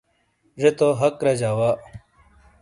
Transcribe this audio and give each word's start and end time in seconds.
زے 0.59 0.69
تو 0.77 0.87
حق 0.99 1.15
رجا 1.27 1.51
وا 1.57 1.69